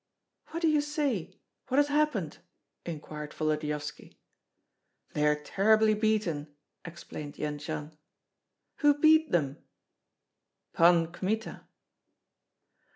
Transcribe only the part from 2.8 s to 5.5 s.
inquired Volodyovski. "They are